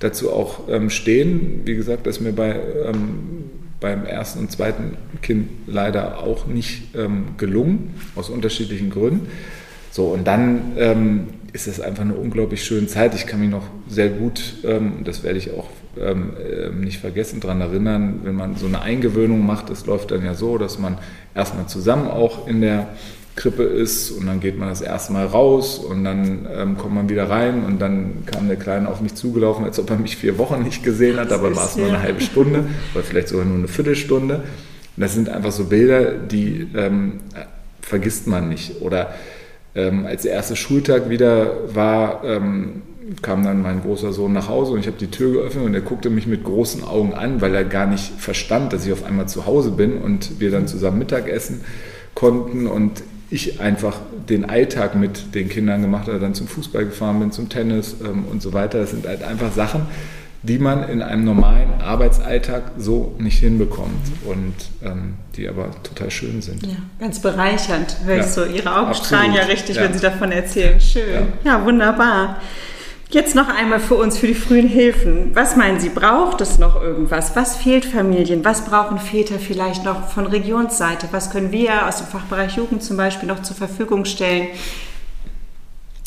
dazu 0.00 0.32
auch 0.32 0.68
ähm, 0.68 0.90
stehen. 0.90 1.62
Wie 1.64 1.76
gesagt, 1.76 2.06
das 2.06 2.18
ist 2.18 2.22
mir 2.22 2.32
bei, 2.32 2.60
ähm, 2.86 3.44
beim 3.80 4.04
ersten 4.04 4.40
und 4.40 4.52
zweiten 4.52 4.98
Kind 5.22 5.48
leider 5.66 6.18
auch 6.18 6.46
nicht 6.46 6.94
ähm, 6.94 7.28
gelungen, 7.38 7.94
aus 8.16 8.28
unterschiedlichen 8.28 8.90
Gründen. 8.90 9.28
So, 9.90 10.06
und 10.06 10.26
dann 10.26 10.72
ist 11.52 11.66
es 11.66 11.80
einfach 11.80 12.02
eine 12.02 12.14
unglaublich 12.14 12.64
schöne 12.64 12.86
Zeit. 12.86 13.14
Ich 13.14 13.26
kann 13.26 13.40
mich 13.40 13.50
noch 13.50 13.66
sehr 13.88 14.08
gut, 14.08 14.40
ähm, 14.64 15.04
das 15.04 15.22
werde 15.22 15.38
ich 15.38 15.52
auch 15.52 15.68
ähm, 15.98 16.34
ähm, 16.38 16.80
nicht 16.80 17.00
vergessen, 17.00 17.40
daran 17.40 17.60
erinnern, 17.60 18.20
wenn 18.22 18.34
man 18.34 18.56
so 18.56 18.66
eine 18.66 18.80
Eingewöhnung 18.82 19.44
macht, 19.44 19.70
das 19.70 19.86
läuft 19.86 20.12
dann 20.12 20.24
ja 20.24 20.34
so, 20.34 20.58
dass 20.58 20.78
man 20.78 20.98
erstmal 21.34 21.66
zusammen 21.66 22.08
auch 22.08 22.46
in 22.46 22.60
der 22.60 22.88
Krippe 23.36 23.62
ist 23.62 24.10
und 24.10 24.26
dann 24.26 24.40
geht 24.40 24.58
man 24.58 24.68
das 24.68 24.82
erste 24.82 25.12
Mal 25.12 25.26
raus 25.26 25.78
und 25.78 26.04
dann 26.04 26.46
ähm, 26.52 26.76
kommt 26.76 26.94
man 26.94 27.08
wieder 27.08 27.28
rein 27.30 27.64
und 27.64 27.80
dann 27.80 28.24
kam 28.26 28.48
der 28.48 28.56
Kleine 28.56 28.88
auf 28.88 29.00
mich 29.00 29.14
zugelaufen, 29.14 29.64
als 29.64 29.78
ob 29.78 29.90
er 29.90 29.96
mich 29.96 30.16
vier 30.16 30.36
Wochen 30.38 30.62
nicht 30.62 30.82
gesehen 30.82 31.16
hat, 31.16 31.30
Süß, 31.30 31.40
war 31.40 31.66
es 31.66 31.76
nur 31.76 31.88
eine 31.88 32.02
halbe 32.02 32.20
Stunde 32.20 32.64
oder 32.94 33.02
vielleicht 33.02 33.28
sogar 33.28 33.46
nur 33.46 33.56
eine 33.56 33.68
Viertelstunde. 33.68 34.36
Und 34.36 35.02
das 35.02 35.14
sind 35.14 35.28
einfach 35.28 35.52
so 35.52 35.64
Bilder, 35.64 36.12
die 36.12 36.68
ähm, 36.74 37.20
vergisst 37.80 38.26
man 38.26 38.48
nicht. 38.48 38.82
Oder 38.82 39.14
ähm, 39.74 40.06
als 40.06 40.22
der 40.22 40.32
erste 40.32 40.56
Schultag 40.56 41.08
wieder 41.08 41.74
war, 41.74 42.24
ähm, 42.24 42.82
kam 43.22 43.44
dann 43.44 43.62
mein 43.62 43.82
großer 43.82 44.12
Sohn 44.12 44.32
nach 44.32 44.48
Hause 44.48 44.72
und 44.72 44.80
ich 44.80 44.86
habe 44.86 44.96
die 44.98 45.10
Tür 45.10 45.32
geöffnet 45.32 45.64
und 45.64 45.74
er 45.74 45.80
guckte 45.80 46.10
mich 46.10 46.26
mit 46.26 46.44
großen 46.44 46.84
Augen 46.84 47.14
an, 47.14 47.40
weil 47.40 47.54
er 47.54 47.64
gar 47.64 47.86
nicht 47.86 48.12
verstand, 48.18 48.72
dass 48.72 48.86
ich 48.86 48.92
auf 48.92 49.04
einmal 49.04 49.28
zu 49.28 49.46
Hause 49.46 49.72
bin 49.72 49.98
und 49.98 50.40
wir 50.40 50.50
dann 50.50 50.66
zusammen 50.68 50.98
Mittagessen 50.98 51.62
konnten 52.14 52.66
und 52.66 53.02
ich 53.30 53.60
einfach 53.60 53.98
den 54.28 54.44
Alltag 54.44 54.96
mit 54.96 55.34
den 55.34 55.48
Kindern 55.48 55.82
gemacht 55.82 56.08
habe, 56.08 56.18
dann 56.18 56.34
zum 56.34 56.48
Fußball 56.48 56.86
gefahren 56.86 57.20
bin, 57.20 57.32
zum 57.32 57.48
Tennis 57.48 57.96
ähm, 58.04 58.24
und 58.30 58.42
so 58.42 58.52
weiter. 58.52 58.80
Das 58.80 58.90
sind 58.90 59.06
halt 59.06 59.22
einfach 59.22 59.52
Sachen, 59.52 59.82
die 60.42 60.58
man 60.58 60.88
in 60.88 61.02
einem 61.02 61.24
normalen 61.24 61.80
Arbeitsalltag 61.82 62.72
so 62.78 63.14
nicht 63.18 63.38
hinbekommt 63.40 63.90
und 64.24 64.54
ähm, 64.82 65.14
die 65.36 65.46
aber 65.48 65.70
total 65.82 66.10
schön 66.10 66.40
sind. 66.40 66.66
Ja, 66.66 66.76
ganz 66.98 67.18
bereichernd. 67.20 67.96
Höre 68.04 68.16
ich 68.16 68.22
Ja, 68.22 68.28
so. 68.28 68.44
Ihre 68.46 68.74
Augen 68.74 68.86
absolut. 68.88 69.06
strahlen 69.06 69.32
ja 69.34 69.42
richtig, 69.42 69.76
Ja. 69.76 69.82
wenn 69.82 69.92
Sie 69.92 70.00
davon 70.00 70.32
erzählen. 70.32 70.80
Schön. 70.80 71.28
Ja. 71.44 71.64
wunderbar. 71.64 72.36
Jetzt 73.12 73.34
noch 73.34 73.48
einmal 73.48 73.80
für 73.80 73.96
uns, 73.96 74.16
für 74.18 74.28
die 74.28 74.34
frühen 74.34 74.68
Hilfen. 74.68 75.32
Was 75.34 75.56
meinen 75.56 75.80
Sie, 75.80 75.88
braucht 75.88 76.40
es 76.40 76.58
noch 76.60 76.80
irgendwas? 76.80 77.34
Was 77.34 77.56
fehlt 77.56 77.84
Familien? 77.84 78.44
Was 78.44 78.64
brauchen 78.64 78.98
Väter 78.98 79.40
vielleicht 79.40 79.84
noch 79.84 80.08
von 80.08 80.26
Regionsseite? 80.26 81.08
Was 81.10 81.30
können 81.30 81.50
wir 81.50 81.88
aus 81.88 81.98
dem 81.98 82.06
Fachbereich 82.06 82.56
Jugend 82.56 82.84
zum 82.84 82.96
Beispiel 82.96 83.28
noch 83.28 83.42
zur 83.42 83.56
Verfügung 83.56 84.04
stellen? 84.04 84.46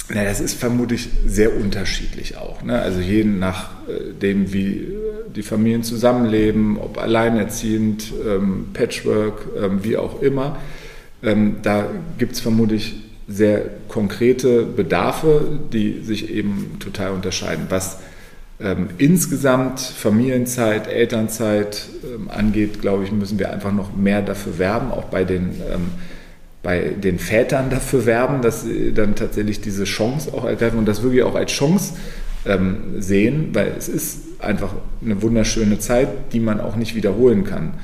Na, 0.10 0.24
das 0.24 0.42
ist 0.42 0.56
vermutlich 0.56 1.10
sehr 1.26 1.56
unterschiedlich 1.56 2.38
auch. 2.38 2.62
Ne? 2.62 2.80
Also 2.80 3.00
je 3.00 3.24
nachdem, 3.24 4.52
wie 4.52 4.78
äh, 4.80 4.90
die 5.34 5.44
Familien 5.44 5.84
zusammenleben, 5.84 6.78
ob 6.78 6.98
alleinerziehend, 6.98 8.12
ähm, 8.28 8.68
Patchwork, 8.74 9.48
ähm, 9.62 9.84
wie 9.84 9.98
auch 9.98 10.22
immer. 10.22 10.58
Ähm, 11.24 11.58
da 11.64 11.88
gibt 12.18 12.34
es 12.34 12.42
vermutlich 12.42 12.96
sehr 13.28 13.62
konkrete 13.88 14.64
Bedarfe, 14.64 15.60
die 15.72 16.02
sich 16.04 16.30
eben 16.30 16.78
total 16.80 17.12
unterscheiden. 17.12 17.68
Was 17.70 18.00
ähm, 18.60 18.90
insgesamt 18.98 19.80
Familienzeit, 19.80 20.88
Elternzeit 20.88 21.88
ähm, 22.04 22.30
angeht, 22.30 22.82
glaube 22.82 23.06
ich, 23.06 23.12
müssen 23.12 23.40
wir 23.40 23.52
einfach 23.52 23.72
noch 23.72 23.96
mehr 23.96 24.22
dafür 24.22 24.60
werben, 24.60 24.92
auch 24.92 25.06
bei 25.06 25.24
den 25.24 25.52
ähm, 25.74 25.92
bei 26.64 26.80
den 26.92 27.20
Vätern 27.20 27.70
dafür 27.70 28.06
werben, 28.06 28.42
dass 28.42 28.64
sie 28.64 28.94
dann 28.94 29.16
tatsächlich 29.16 29.60
diese 29.62 29.84
Chance 29.84 30.34
auch 30.34 30.46
ergreifen 30.46 30.80
und 30.80 30.88
das 30.88 31.04
wirklich 31.04 31.24
auch 31.24 31.36
als 31.36 31.52
Chance 31.52 31.96
ähm, 32.46 33.02
sehen, 33.02 33.50
weil 33.54 33.74
es 33.78 33.90
ist 33.90 34.20
einfach 34.40 34.74
eine 35.04 35.22
wunderschöne 35.22 35.80
Zeit, 35.80 36.08
die 36.32 36.40
man 36.40 36.62
auch 36.62 36.76
nicht 36.76 36.96
wiederholen 36.96 37.44
kann. 37.44 37.76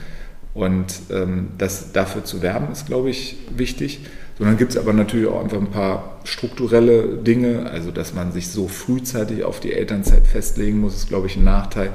Und 0.54 1.02
ähm, 1.12 1.50
das 1.58 1.92
dafür 1.92 2.24
zu 2.24 2.42
werben, 2.42 2.72
ist, 2.72 2.88
glaube 2.88 3.10
ich, 3.10 3.38
wichtig. 3.56 4.02
Sondern 4.38 4.58
gibt 4.58 4.72
es 4.72 4.78
aber 4.78 4.94
natürlich 4.94 5.28
auch 5.28 5.44
einfach 5.44 5.58
ein 5.58 5.70
paar 5.70 6.22
strukturelle 6.24 7.18
Dinge, 7.18 7.70
also 7.70 7.92
dass 7.92 8.14
man 8.14 8.32
sich 8.32 8.48
so 8.48 8.70
frühzeitig 8.70 9.44
auf 9.44 9.60
die 9.60 9.74
Elternzeit 9.74 10.26
festlegen 10.26 10.80
muss, 10.80 10.96
ist, 10.96 11.10
glaube 11.10 11.28
ich, 11.28 11.36
ein 11.36 11.44
Nachteil. 11.44 11.92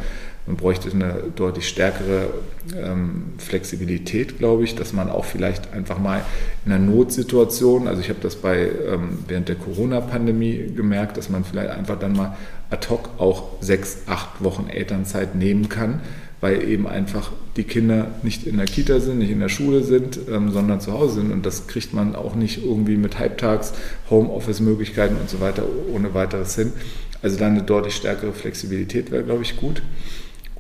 Man 0.47 0.57
bräuchte 0.57 0.91
eine 0.91 1.23
deutlich 1.35 1.67
stärkere 1.67 2.29
ähm, 2.77 3.33
Flexibilität, 3.39 4.39
glaube 4.39 4.65
ich, 4.65 4.75
dass 4.75 4.93
man 4.93 5.09
auch 5.09 5.25
vielleicht 5.25 5.73
einfach 5.73 5.99
mal 5.99 6.23
in 6.67 6.73
einer 6.73 6.85
Notsituation, 6.85 7.89
also 7.89 8.03
ich 8.03 8.11
habe 8.11 8.21
das 8.21 8.37
bei 8.37 8.69
ähm, 8.87 9.21
während 9.27 9.49
der 9.49 9.57
Corona-Pandemie 9.57 10.73
gemerkt, 10.77 11.17
dass 11.17 11.31
man 11.31 11.45
vielleicht 11.45 11.71
einfach 11.71 11.99
dann 11.99 12.13
mal 12.13 12.37
ad 12.71 12.89
hoc 12.91 13.11
auch 13.17 13.63
sechs, 13.63 14.03
acht 14.07 14.45
Wochen 14.45 14.69
Elternzeit 14.69 15.35
nehmen 15.35 15.71
kann, 15.71 16.01
weil 16.43 16.69
eben 16.69 16.87
einfach 16.87 17.33
die 17.57 17.65
Kinder 17.65 18.09
nicht 18.23 18.47
in 18.47 18.59
der 18.59 18.67
Kita 18.67 19.01
sind, 19.01 19.21
nicht 19.21 19.31
in 19.31 19.41
der 19.41 19.49
Schule 19.49 19.83
sind, 19.83 20.19
ähm, 20.31 20.51
sondern 20.51 20.79
zu 20.79 20.93
Hause 20.93 21.15
sind. 21.15 21.33
Und 21.33 21.47
das 21.47 21.69
kriegt 21.69 21.95
man 21.95 22.15
auch 22.15 22.35
nicht 22.35 22.63
irgendwie 22.63 22.99
mit 22.99 23.19
Halbtags, 23.19 23.73
Homeoffice-Möglichkeiten 24.11 25.17
und 25.19 25.31
so 25.31 25.41
weiter 25.41 25.65
ohne 25.91 26.13
weiteres 26.13 26.55
hin. 26.55 26.75
Also 27.23 27.39
da 27.39 27.47
eine 27.47 27.63
deutlich 27.63 27.97
stärkere 27.97 28.35
Flexibilität 28.35 29.11
wäre, 29.11 29.23
glaube 29.23 29.43
ich, 29.43 29.57
gut. 29.57 29.81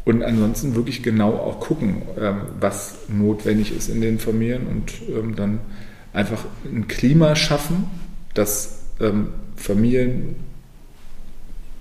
Und 0.04 0.23
ansonsten 0.23 0.75
wirklich 0.75 1.02
genau 1.02 1.32
auch 1.32 1.61
gucken, 1.61 2.02
ähm, 2.20 2.42
was 2.61 2.96
notwendig 3.08 3.75
ist 3.75 3.88
in 3.88 4.00
den 4.00 4.18
Familien 4.18 4.66
und 4.66 4.92
ähm, 5.08 5.34
dann 5.34 5.61
einfach 6.12 6.44
ein 6.64 6.88
Klima 6.88 7.37
schaffen, 7.37 7.87
dass 8.34 8.82
ähm, 9.00 9.28
Familien 9.56 10.37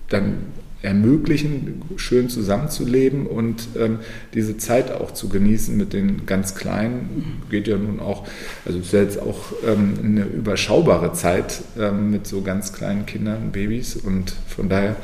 dann 0.09 0.37
ermöglichen, 0.83 1.81
schön 1.95 2.29
zusammenzuleben 2.29 3.25
und 3.25 3.69
ähm, 3.77 3.99
diese 4.33 4.57
Zeit 4.57 4.91
auch 4.91 5.11
zu 5.11 5.29
genießen 5.29 5.75
mit 5.75 5.93
den 5.93 6.25
ganz 6.25 6.55
Kleinen. 6.55 7.41
Geht 7.49 7.69
ja 7.69 7.77
nun 7.77 8.01
auch, 8.01 8.27
also 8.65 8.79
ist 8.79 8.91
ja 8.91 9.01
jetzt 9.01 9.19
auch 9.19 9.53
ähm, 9.65 9.93
eine 10.03 10.25
überschaubare 10.25 11.13
Zeit 11.13 11.61
ähm, 11.79 12.11
mit 12.11 12.27
so 12.27 12.41
ganz 12.41 12.73
kleinen 12.73 13.05
Kindern, 13.05 13.53
Babys 13.53 13.95
und 13.95 14.35
von 14.47 14.67
daher 14.67 14.97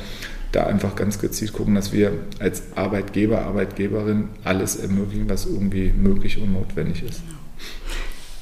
da 0.52 0.66
einfach 0.66 0.96
ganz 0.96 1.20
gezielt 1.20 1.54
gucken, 1.54 1.76
dass 1.76 1.94
wir 1.94 2.12
als 2.40 2.64
Arbeitgeber, 2.76 3.42
Arbeitgeberin 3.44 4.30
alles 4.44 4.76
ermöglichen, 4.78 5.30
was 5.30 5.46
irgendwie 5.46 5.92
möglich 5.96 6.42
und 6.42 6.54
notwendig 6.54 7.04
ist. 7.04 7.22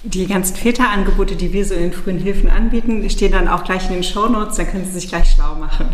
Die 0.04 0.26
ganzen 0.28 0.56
Väterangebote, 0.56 1.36
die 1.36 1.52
wir 1.52 1.66
so 1.66 1.74
in 1.74 1.82
den 1.82 1.92
frühen 1.92 2.20
Hilfen 2.20 2.50
anbieten, 2.50 3.10
stehen 3.10 3.32
dann 3.34 3.48
auch 3.50 3.64
gleich 3.66 3.88
in 3.90 3.96
den 3.96 4.04
Shownotes, 4.04 4.56
dann 4.56 4.68
können 4.70 4.86
Sie 4.86 4.92
sich 4.92 5.10
gleich 5.10 5.32
schlau 5.32 5.56
machen. 5.56 5.88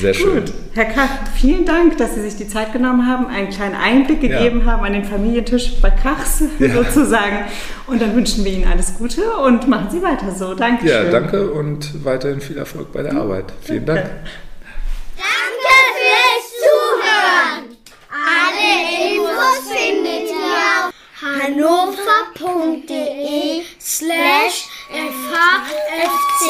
Sehr 0.00 0.14
schön. 0.14 0.44
Gut, 0.44 0.52
Herr 0.74 0.84
Krach, 0.84 1.08
vielen 1.34 1.64
Dank, 1.64 1.96
dass 1.96 2.14
Sie 2.14 2.20
sich 2.20 2.36
die 2.36 2.46
Zeit 2.46 2.72
genommen 2.72 3.08
haben, 3.08 3.26
einen 3.26 3.48
kleinen 3.48 3.74
Einblick 3.74 4.20
gegeben 4.20 4.60
Ja. 4.60 4.66
haben 4.66 4.84
an 4.84 4.92
den 4.92 5.04
Familientisch 5.04 5.80
bei 5.80 5.90
Krachs 5.90 6.44
Ja. 6.60 6.74
sozusagen. 6.84 7.46
Und 7.88 8.00
dann 8.00 8.14
wünschen 8.14 8.44
wir 8.44 8.52
Ihnen 8.52 8.68
alles 8.70 8.94
Gute 8.98 9.22
und 9.44 9.66
machen 9.68 9.88
Sie 9.90 10.00
weiter 10.02 10.30
so. 10.30 10.54
Dankeschön. 10.54 11.06
Ja, 11.06 11.10
danke 11.10 11.50
und 11.50 12.04
weiterhin 12.04 12.40
viel 12.40 12.58
Erfolg 12.58 12.92
bei 12.92 13.02
der 13.02 13.16
Arbeit. 13.16 13.52
Vielen 13.62 13.86
Dank. 13.86 14.10
Alle 18.64 19.14
Infos 19.14 19.68
findet 19.68 20.30
ihr 20.30 20.56
auf 20.78 20.92
hannover.de 21.20 22.62
slash 23.78 24.58
fhfc. 24.90 26.42